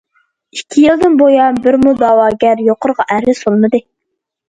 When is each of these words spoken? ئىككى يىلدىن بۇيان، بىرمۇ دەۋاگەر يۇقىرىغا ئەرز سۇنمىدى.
ئىككى 0.55 0.85
يىلدىن 0.85 1.19
بۇيان، 1.19 1.61
بىرمۇ 1.67 1.95
دەۋاگەر 2.01 2.67
يۇقىرىغا 2.73 3.11
ئەرز 3.19 3.47
سۇنمىدى. 3.47 3.87